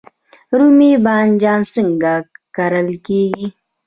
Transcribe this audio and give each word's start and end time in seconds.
رومی 0.57 0.91
بانجان 1.05 1.61
څنګه 1.73 2.11
کرل 2.55 2.87
کیږي؟ 3.05 3.45